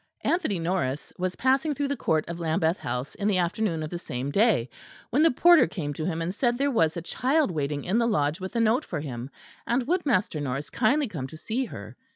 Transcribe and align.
Anthony 0.23 0.57
Norris 0.57 1.13
was 1.19 1.35
passing 1.35 1.75
through 1.75 1.89
the 1.89 1.95
court 1.95 2.25
of 2.27 2.39
Lambeth 2.39 2.79
House 2.79 3.13
in 3.13 3.27
the 3.27 3.37
afternoon 3.37 3.83
of 3.83 3.91
the 3.91 3.99
same 3.99 4.31
day, 4.31 4.67
when 5.11 5.21
the 5.21 5.29
porter 5.29 5.67
came 5.67 5.93
to 5.93 6.05
him 6.07 6.23
and 6.23 6.33
said 6.33 6.57
there 6.57 6.71
was 6.71 6.97
a 6.97 7.03
child 7.03 7.51
waiting 7.51 7.83
in 7.83 7.99
the 7.99 8.07
Lodge 8.07 8.39
with 8.39 8.55
a 8.55 8.59
note 8.59 8.83
for 8.83 8.99
him; 8.99 9.29
and 9.67 9.85
would 9.85 10.03
Master 10.03 10.41
Norris 10.41 10.71
kindly 10.71 11.07
come 11.07 11.27
to 11.27 11.37
see 11.37 11.65
her. 11.65 11.95